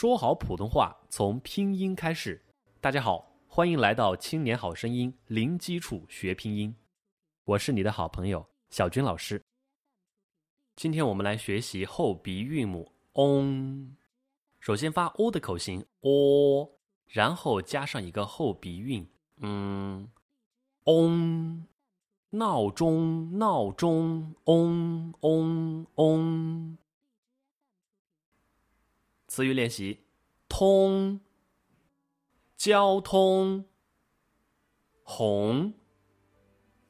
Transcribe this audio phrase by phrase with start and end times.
[0.00, 2.42] 说好普通话从拼音开始。
[2.80, 6.74] 大家好，欢迎来到《青年好声音》，零基础学拼音。
[7.44, 9.42] 我是你的好朋友小军老师。
[10.74, 13.94] 今天我们来学习后鼻韵母 on，。
[14.58, 16.66] 首先发 “o” 的口型 “o”，
[17.06, 19.06] 然后加上一个后鼻韵
[19.42, 20.08] “嗯
[20.86, 21.66] ，on。
[22.30, 26.78] 闹钟，闹钟，嗡嗡嗡。
[29.30, 30.00] 词语练习：
[30.48, 31.20] 通，
[32.56, 33.64] 交通，
[35.04, 35.72] 红，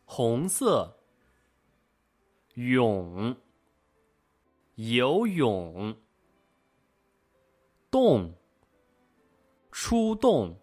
[0.06, 1.02] 红色，
[2.54, 3.36] 泳，
[4.76, 5.94] 游泳，
[7.90, 8.32] 动，
[9.70, 10.56] 出动，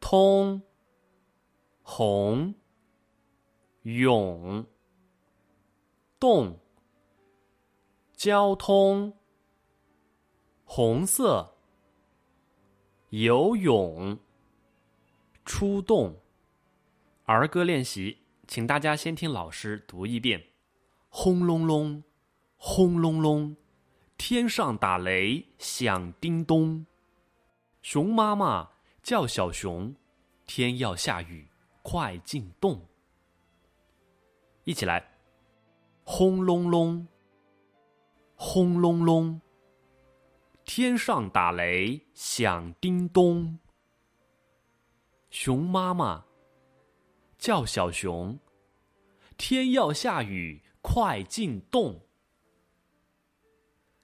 [0.00, 0.60] 通，
[1.82, 2.52] 红。
[3.82, 4.66] 涌，
[6.18, 6.58] 动，
[8.16, 9.16] 交通，
[10.76, 11.54] 红色，
[13.08, 14.18] 游泳，
[15.42, 16.14] 出动。
[17.24, 20.48] 儿歌练习，请大家先听老师读一遍：
[21.08, 22.04] 轰隆隆，
[22.58, 23.56] 轰隆隆，
[24.18, 26.84] 天上打雷响叮咚。
[27.80, 28.72] 熊妈妈
[29.02, 29.96] 叫小熊，
[30.46, 31.48] 天要下雨，
[31.80, 32.86] 快进洞。
[34.64, 35.08] 一起来，
[36.04, 37.08] 轰隆隆，
[38.34, 39.40] 轰隆隆，
[40.66, 43.60] 天上打雷响叮咚。
[45.30, 46.24] 熊妈妈
[47.38, 48.36] 叫小熊，
[49.36, 52.00] 天要下雨，快进洞。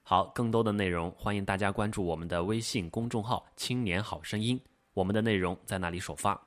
[0.03, 4.59] 好，更多的内容欢迎大家关注我们的微信公众号“青年好声音”，
[4.95, 6.41] 我们的内容在那里首发。